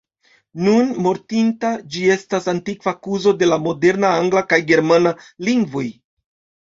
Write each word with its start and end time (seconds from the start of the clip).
Nun 0.67 0.87
mortinta, 1.07 1.69
ĝi 1.95 2.01
estas 2.15 2.49
antikva 2.55 2.95
kuzo 3.09 3.35
de 3.43 3.51
la 3.53 3.61
moderna 3.67 4.15
angla 4.23 4.43
kaj 4.55 4.61
germana 4.73 5.13
lingvoj. 5.51 5.85